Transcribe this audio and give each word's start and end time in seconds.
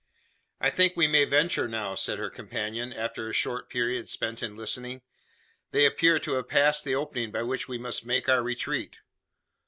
"I 0.59 0.71
think 0.71 0.97
we 0.97 1.05
may 1.05 1.25
venture 1.25 1.67
now;" 1.67 1.93
said 1.93 2.17
her 2.17 2.31
companion, 2.31 2.91
after 2.91 3.29
a 3.29 3.33
short 3.33 3.69
period 3.69 4.09
spent 4.09 4.41
in 4.41 4.55
listening; 4.57 5.03
"they 5.69 5.85
appear 5.85 6.17
to 6.17 6.33
have 6.33 6.47
passed 6.49 6.83
the 6.83 6.95
opening 6.95 7.29
by 7.29 7.43
which 7.43 7.67
we 7.67 7.77
must 7.77 8.03
make 8.03 8.27
our 8.27 8.41
retreat. 8.41 8.97